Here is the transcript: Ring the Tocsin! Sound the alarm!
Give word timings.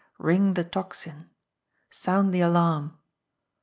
Ring 0.17 0.55
the 0.55 0.63
Tocsin! 0.63 1.29
Sound 1.91 2.33
the 2.33 2.41
alarm! 2.41 2.97